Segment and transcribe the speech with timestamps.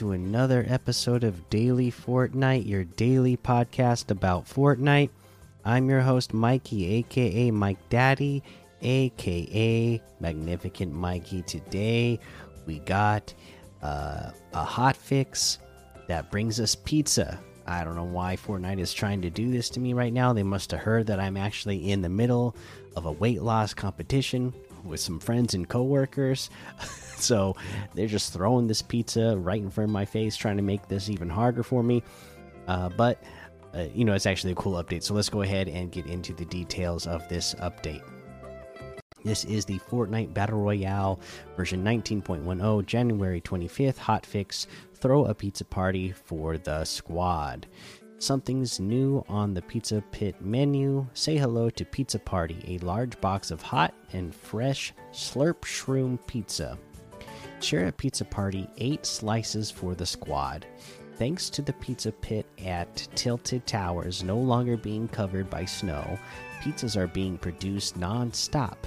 [0.00, 5.10] To another episode of Daily Fortnite, your daily podcast about Fortnite.
[5.62, 8.42] I'm your host, Mikey, aka Mike Daddy,
[8.80, 11.42] aka Magnificent Mikey.
[11.42, 12.18] Today,
[12.64, 13.34] we got
[13.82, 15.58] uh, a hot fix
[16.08, 17.38] that brings us pizza.
[17.66, 20.32] I don't know why Fortnite is trying to do this to me right now.
[20.32, 22.56] They must have heard that I'm actually in the middle
[22.96, 26.50] of a weight loss competition with some friends and coworkers.
[27.16, 27.56] so
[27.94, 31.08] they're just throwing this pizza right in front of my face, trying to make this
[31.08, 32.02] even harder for me.
[32.66, 33.22] Uh, but
[33.74, 35.02] uh, you know, it's actually a cool update.
[35.02, 38.02] So let's go ahead and get into the details of this update.
[39.22, 41.20] This is the Fortnite Battle Royale
[41.56, 44.66] version 19.10, January 25th hotfix.
[44.94, 47.66] Throw a pizza party for the squad.
[48.20, 51.06] Something's new on the Pizza Pit menu.
[51.14, 56.78] Say hello to Pizza Party, a large box of hot and fresh Slurp Shroom pizza.
[57.60, 60.66] Share a pizza party, eight slices for the squad.
[61.16, 66.18] Thanks to the Pizza Pit at Tilted Towers no longer being covered by snow,
[66.60, 68.86] pizzas are being produced non stop.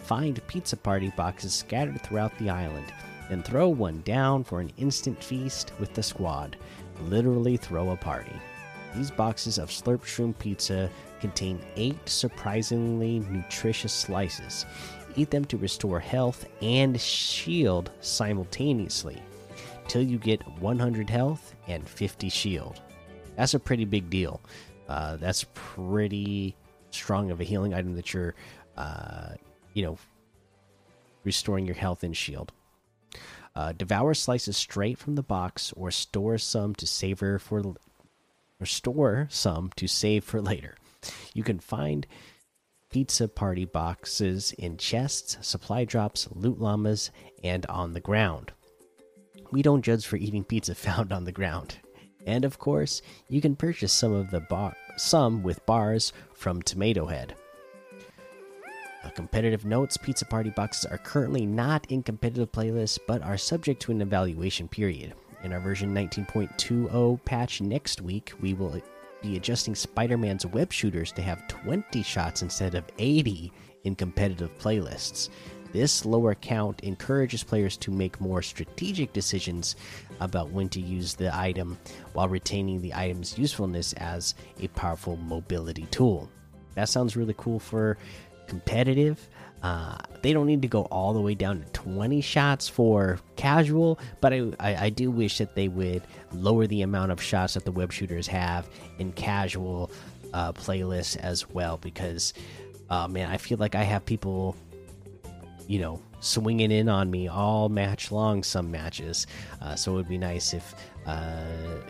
[0.00, 2.92] Find Pizza Party boxes scattered throughout the island,
[3.28, 6.56] then throw one down for an instant feast with the squad.
[7.02, 8.34] Literally throw a party.
[8.94, 10.90] These boxes of Slurp Shroom pizza
[11.20, 14.66] contain eight surprisingly nutritious slices.
[15.16, 19.20] Eat them to restore health and shield simultaneously
[19.88, 22.80] till you get 100 health and 50 shield.
[23.36, 24.40] That's a pretty big deal.
[24.88, 26.54] Uh, that's pretty
[26.90, 28.34] strong of a healing item that you're,
[28.76, 29.30] uh,
[29.74, 29.98] you know,
[31.24, 32.52] restoring your health and shield.
[33.54, 37.62] Uh, devour slices straight from the box, or store some to savor for
[38.62, 40.76] or store some to save for later.
[41.34, 42.06] You can find
[42.90, 47.10] pizza party boxes in chests, supply drops, loot llamas,
[47.42, 48.52] and on the ground.
[49.50, 51.76] We don't judge for eating pizza found on the ground.
[52.24, 57.06] And of course, you can purchase some of the bar some with bars from Tomato
[57.06, 57.34] Head.
[59.02, 63.82] Uh, competitive notes Pizza Party boxes are currently not in competitive playlists but are subject
[63.82, 65.14] to an evaluation period.
[65.42, 68.80] In our version 19.20 patch next week, we will
[69.22, 73.52] be adjusting Spider Man's web shooters to have 20 shots instead of 80
[73.82, 75.30] in competitive playlists.
[75.72, 79.74] This lower count encourages players to make more strategic decisions
[80.20, 81.76] about when to use the item
[82.12, 86.30] while retaining the item's usefulness as a powerful mobility tool.
[86.74, 87.98] That sounds really cool for
[88.46, 89.28] competitive.
[89.62, 93.98] Uh, they don't need to go all the way down to 20 shots for casual,
[94.20, 96.02] but I, I, I, do wish that they would
[96.32, 98.68] lower the amount of shots that the web shooters have
[98.98, 99.90] in casual
[100.34, 101.76] uh, playlists as well.
[101.76, 102.34] Because,
[102.90, 104.56] uh, man, I feel like I have people,
[105.68, 109.28] you know, swinging in on me all match long, some matches.
[109.60, 110.74] Uh, so it would be nice if,
[111.06, 111.44] uh,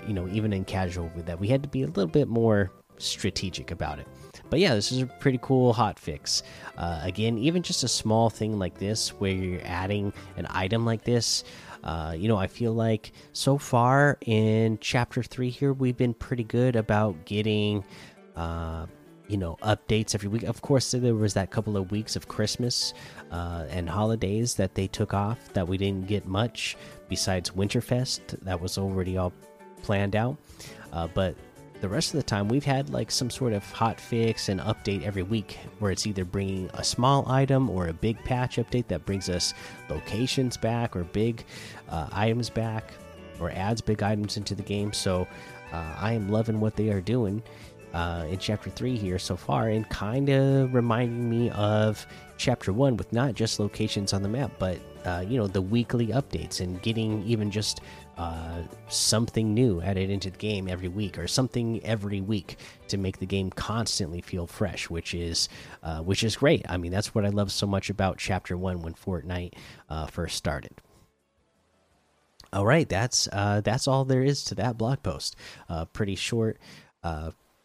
[0.06, 3.70] you know, even in casual, that we had to be a little bit more strategic
[3.70, 4.06] about it
[4.52, 6.42] but yeah, this is a pretty cool hot fix.
[6.76, 11.04] Uh, again, even just a small thing like this, where you're adding an item like
[11.04, 11.42] this,
[11.84, 16.44] uh, you know, I feel like so far in chapter three here, we've been pretty
[16.44, 17.82] good about getting,
[18.36, 18.84] uh,
[19.26, 20.42] you know, updates every week.
[20.42, 22.92] Of course, there was that couple of weeks of Christmas
[23.30, 26.76] uh, and holidays that they took off that we didn't get much
[27.08, 28.38] besides Winterfest.
[28.42, 29.32] That was already all
[29.82, 30.36] planned out.
[30.92, 31.36] Uh, but
[31.82, 35.02] the rest of the time we've had like some sort of hot fix and update
[35.02, 39.04] every week where it's either bringing a small item or a big patch update that
[39.04, 39.52] brings us
[39.88, 41.44] locations back or big
[41.88, 42.92] uh, items back
[43.40, 44.92] or adds big items into the game.
[44.92, 45.26] So
[45.72, 47.42] uh, i am loving what they are doing
[47.94, 52.06] uh, in chapter 3 here so far and kind of reminding me of
[52.36, 56.08] chapter 1 with not just locations on the map but uh, you know the weekly
[56.08, 57.80] updates and getting even just
[58.18, 63.18] uh, something new added into the game every week or something every week to make
[63.18, 65.48] the game constantly feel fresh which is
[65.82, 66.64] uh, which is great.
[66.68, 69.54] I mean that's what i love so much about chapter one when fortnite
[69.88, 70.72] uh, first started.
[72.52, 75.36] All right that's uh, that's all there is to that blog post.
[75.68, 76.58] Uh, pretty short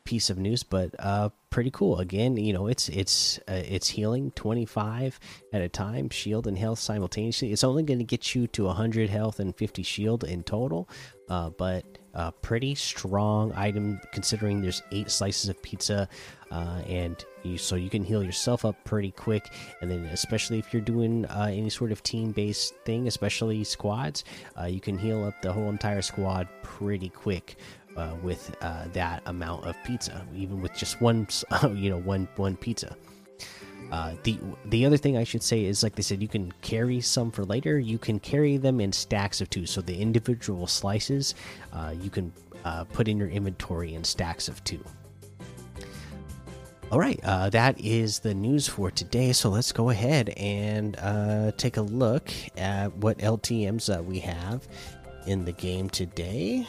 [0.07, 1.99] piece of news, but uh, pretty cool.
[1.99, 5.19] Again, you know, it's it's uh, it's healing 25
[5.51, 7.51] at a time, shield and health simultaneously.
[7.51, 10.87] It's only going to get you to 100 health and 50 shield in total,
[11.27, 11.83] uh, but
[12.13, 16.07] a pretty strong item considering there's eight slices of pizza,
[16.51, 19.51] uh, and you so you can heal yourself up pretty quick.
[19.81, 24.23] And then especially if you're doing uh, any sort of team based thing, especially squads,
[24.57, 27.57] uh, you can heal up the whole entire squad pretty quick
[27.97, 31.27] uh, with uh, that amount of pizza, even with just one,
[31.73, 32.95] you know, one one pizza.
[33.91, 37.01] Uh, the the other thing I should say is like they said, you can carry
[37.01, 37.79] some for later.
[37.79, 41.35] You can carry them in stacks of two, so the individual slices
[41.73, 42.33] uh, you can
[42.65, 44.83] uh, put in your inventory in stacks of two.
[46.89, 49.33] All right, uh, that is the news for today.
[49.33, 54.65] So let's go ahead and uh, take a look at what LTM's uh, we have
[55.25, 56.65] in the game today.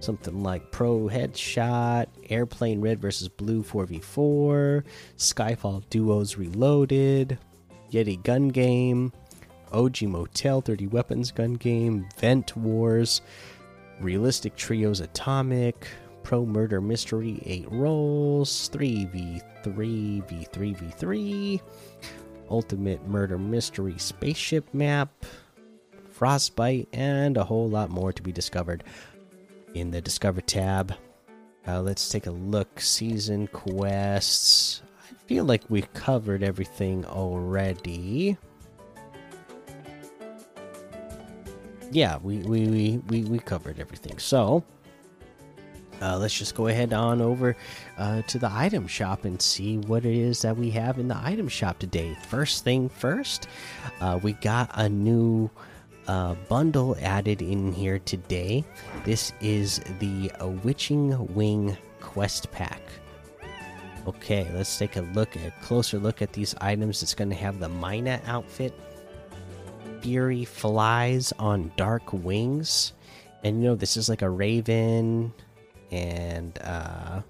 [0.00, 4.84] Something like Pro Headshot, Airplane Red versus Blue 4v4,
[5.16, 7.36] Skyfall Duos Reloaded,
[7.90, 9.12] Yeti Gun Game,
[9.72, 13.22] OG Motel 30 Weapons Gun Game, Vent Wars,
[14.00, 15.88] Realistic Trios Atomic,
[16.22, 21.60] Pro Murder Mystery 8 Roles, 3v3, v3, v3,
[22.50, 25.10] Ultimate Murder Mystery Spaceship Map,
[26.10, 28.84] Frostbite, and a whole lot more to be discovered
[29.80, 30.94] in the Discover tab.
[31.66, 32.80] Uh, let's take a look.
[32.80, 34.82] Season quests.
[35.10, 38.36] I feel like we've covered everything already.
[41.90, 44.18] Yeah, we we we we, we covered everything.
[44.18, 44.64] So
[46.00, 47.56] uh, let's just go ahead on over
[47.96, 51.16] uh, to the item shop and see what it is that we have in the
[51.16, 52.16] item shop today.
[52.28, 53.48] First thing first,
[54.00, 55.50] uh, we got a new
[56.08, 58.64] uh, bundle added in here today.
[59.04, 60.32] This is the
[60.64, 62.80] Witching Wing Quest Pack.
[64.06, 67.02] Okay, let's take a look, at a closer look at these items.
[67.02, 68.72] It's going to have the Myna outfit,
[70.00, 72.94] Fury flies on dark wings,
[73.44, 75.34] and you know this is like a raven,
[75.90, 77.20] and uh,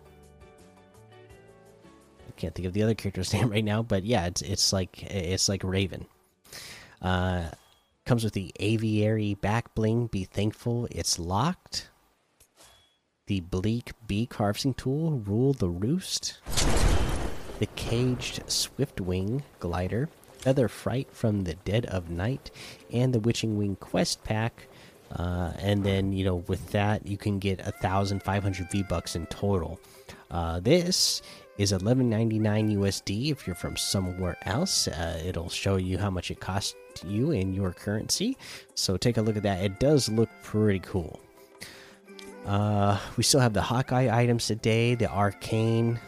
[2.29, 5.03] I can't think of the other character's name right now, but yeah, it's it's like
[5.03, 6.07] it's like Raven.
[7.01, 7.49] Uh,
[8.09, 10.07] Comes with the aviary back bling.
[10.07, 11.91] Be thankful it's locked.
[13.27, 15.19] The bleak beak harvesting tool.
[15.27, 16.39] Rule the roost.
[17.59, 20.09] The caged swiftwing glider.
[20.39, 22.51] Feather fright from the dead of night,
[22.91, 24.69] and the witching wing quest pack.
[25.15, 28.85] Uh, and then you know with that you can get a thousand five hundred V
[28.85, 29.79] bucks in total.
[30.31, 31.21] Uh, this
[31.59, 34.89] is 11.99 USD if you're from somewhere else.
[34.89, 38.37] Uh, it'll show you how much it costs you in your currency.
[38.75, 39.65] So take a look at that.
[39.65, 41.21] It does look pretty cool.
[42.47, 44.95] Uh, we still have the Hawkeye items today.
[44.95, 46.01] The Arcane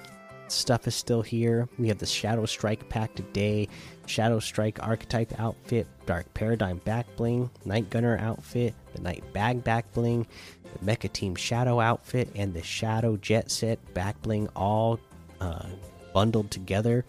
[0.48, 1.68] stuff is still here.
[1.78, 3.68] We have the Shadow Strike pack today.
[4.06, 9.92] Shadow Strike archetype outfit, Dark Paradigm back bling, Night Gunner outfit, the Night Bag back
[9.92, 10.26] bling,
[10.64, 14.98] the Mecha Team Shadow outfit, and the Shadow Jet Set back bling all
[15.40, 15.66] uh,
[16.12, 17.04] bundled together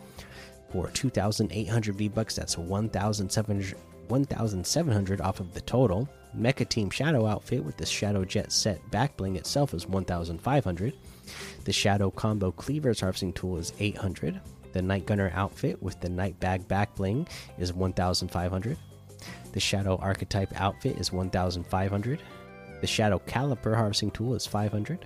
[0.71, 2.35] for 2,800 V bucks.
[2.35, 3.77] That's 1,700
[4.11, 6.07] 1,700 off of the total.
[6.37, 10.93] Mecha Team Shadow outfit with the Shadow Jet set back bling itself is 1,500.
[11.63, 14.41] The Shadow Combo Cleavers harvesting tool is 800.
[14.73, 17.27] The Night Gunner outfit with the Night Bag back bling
[17.57, 18.77] is 1,500.
[19.53, 22.21] The Shadow Archetype outfit is 1,500.
[22.81, 25.05] The Shadow Caliper harvesting tool is 500.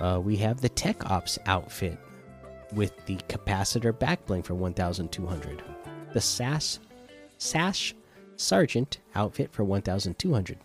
[0.00, 1.98] Uh, we have the Tech Ops outfit
[2.74, 5.62] with the capacitor backbling for 1200.
[6.12, 6.78] The SAS
[7.38, 7.94] Sash
[8.36, 10.58] Sergeant outfit for 1200.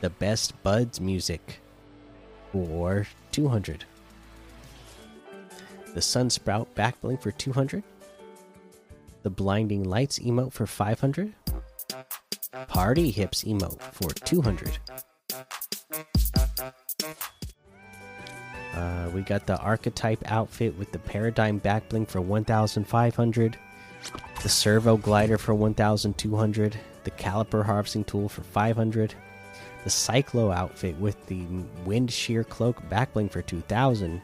[0.00, 1.60] The Best Buds music
[2.52, 3.84] for 200.
[5.94, 7.82] The Sunsprout backbling for 200.
[9.22, 11.32] The Blinding Lights emote for 500.
[12.68, 14.78] Party Hips emote for 200.
[18.78, 23.58] Uh, we got the archetype outfit with the paradigm backbling for 1,500,
[24.40, 29.14] the servo glider for 1,200, the caliper harvesting tool for 500,
[29.82, 31.44] the cyclo outfit with the
[31.84, 34.22] wind shear cloak backbling for 2,000,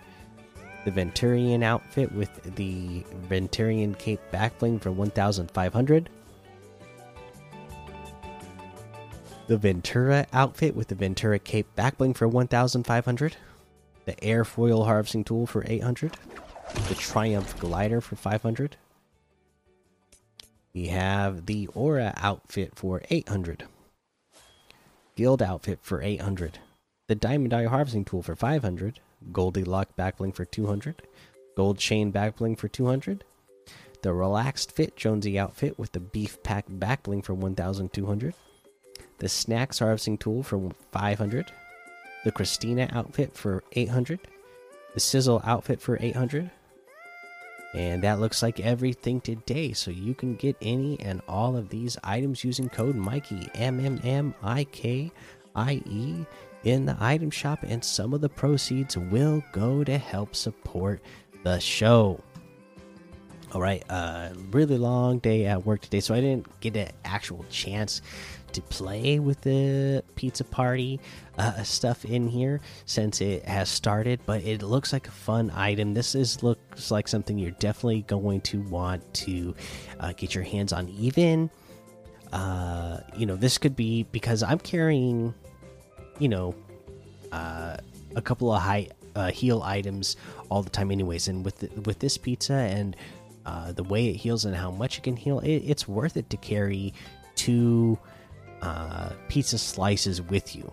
[0.85, 6.09] the Venturian outfit with the Venturian cape backbling for 1,500.
[9.49, 13.37] The Ventura outfit with the Ventura cape backbling for 1,500
[14.05, 16.17] the airfoil harvesting tool for 800
[16.89, 18.77] the triumph glider for 500
[20.73, 23.65] we have the aura outfit for 800
[25.17, 26.59] guild outfit for 800
[27.07, 29.01] the diamond eye harvesting tool for 500
[29.33, 31.03] Goldilock backbling for 200
[31.57, 33.25] gold chain backbling for 200
[34.03, 38.35] the relaxed fit jonesy outfit with the beef pack backbling for 1200
[39.19, 41.53] the snacks harvesting tool for 500
[42.25, 44.21] the Christina outfit for 800,
[44.95, 46.51] the Sizzle outfit for 800.
[47.75, 49.73] And that looks like everything today.
[49.73, 54.01] So you can get any and all of these items using code Mikey M M
[54.05, 55.11] M I K
[55.57, 56.25] I E
[56.63, 61.01] in the item shop, and some of the proceeds will go to help support
[61.43, 62.21] the show.
[63.53, 67.45] All right, uh, really long day at work today, so I didn't get an actual
[67.51, 68.03] chance
[68.55, 71.01] to play with the pizza party
[71.39, 74.21] uh, stuff in here since it has started.
[74.27, 75.95] But it looks like a fun item.
[75.95, 79.55] This is looks like something you're definitely going to want to
[80.01, 80.89] uh, get your hands on.
[80.89, 81.51] Even,
[82.33, 85.35] uh, you know, this could be because I'm carrying,
[86.19, 86.55] you know,
[87.33, 87.77] uh,
[88.17, 90.17] a couple of high uh, heal items
[90.49, 91.29] all the time, anyways.
[91.29, 92.97] And with the, with this pizza and
[93.47, 96.31] uh, the way it heals and how much it can heal, it, it's worth it
[96.31, 96.95] to carry
[97.35, 97.99] two
[98.65, 100.71] uh, pizza slices with you.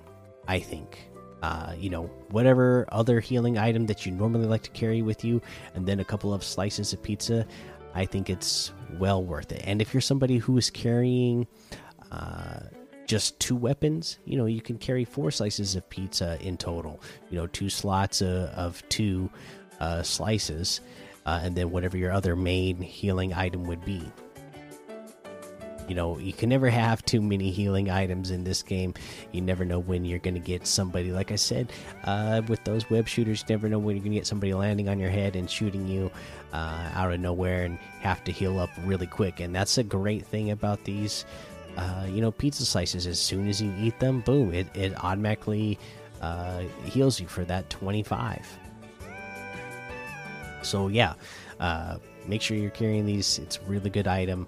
[0.48, 1.08] I think.
[1.44, 5.42] Uh, you know, whatever other healing item that you normally like to carry with you,
[5.74, 7.46] and then a couple of slices of pizza.
[7.94, 9.64] I think it's well worth it.
[9.66, 11.48] And if you're somebody who is carrying
[12.12, 12.60] uh,
[13.06, 17.02] just two weapons, you know, you can carry four slices of pizza in total.
[17.30, 19.30] You know, two slots of, of two
[19.80, 20.80] uh, slices
[21.26, 24.02] uh, and then whatever your other main healing item would be.
[25.92, 28.94] You know, you can never have too many healing items in this game.
[29.34, 31.12] You never know when you're going to get somebody.
[31.12, 31.74] Like I said,
[32.06, 34.88] uh, with those web shooters, you never know when you're going to get somebody landing
[34.88, 36.10] on your head and shooting you
[36.54, 39.42] uh, out of nowhere and have to heal up really quick.
[39.42, 41.26] And that's a great thing about these,
[41.76, 43.06] uh, you know, pizza slices.
[43.06, 45.78] As soon as you eat them, boom, it, it automatically
[46.22, 48.48] uh, heals you for that 25.
[50.62, 51.16] So yeah,
[51.60, 53.40] uh, make sure you're carrying these.
[53.40, 54.48] It's a really good item.